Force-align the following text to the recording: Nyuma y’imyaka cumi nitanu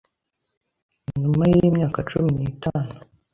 Nyuma 1.21 1.43
y’imyaka 1.51 1.99
cumi 2.09 2.31
nitanu 2.37 2.91